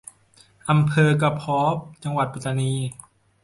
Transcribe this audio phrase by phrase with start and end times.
[0.69, 1.59] อำเภอกะพ้อ
[2.03, 2.71] จังหวัดปัตตานี